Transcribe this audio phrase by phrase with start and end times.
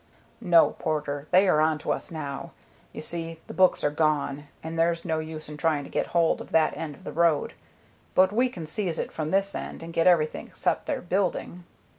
[0.41, 2.53] "No, Porter, they are on to us now.
[2.91, 6.41] You see, the books are gone, and there's no use in trying to get hold
[6.41, 7.53] of that end of the road;
[8.15, 11.65] but we can seize it from this end and get everything except their building."